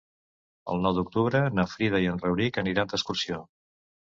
El 0.75 0.81
nou 0.85 0.95
d'octubre 0.99 1.41
na 1.59 1.67
Frida 1.75 2.01
i 2.07 2.09
en 2.15 2.19
Rauric 2.25 2.61
aniran 2.63 2.93
d'excursió. 2.95 3.43